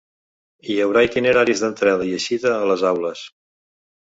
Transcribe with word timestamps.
Hi 0.69 0.77
haurà 0.85 1.03
itineraris 1.07 1.61
d’entrada 1.65 2.09
i 2.09 2.15
eixida 2.21 2.55
a 2.57 2.67
les 2.73 2.89
aules. 2.93 3.23